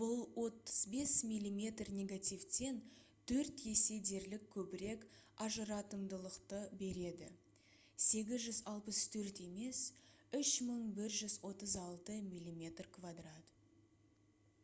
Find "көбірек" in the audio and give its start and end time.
4.56-5.02